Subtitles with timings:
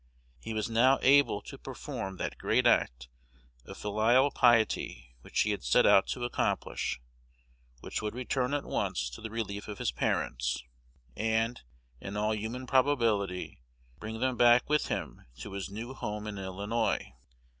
[0.39, 3.07] He was now able to perform that great act
[3.65, 6.99] of filial piety which he set out to accomplish,
[7.83, 10.63] would return at once to the relief of his parents,
[11.15, 11.61] and,
[11.99, 13.61] in all human probability,
[13.99, 17.13] bring them back with him to his new home in Illinois.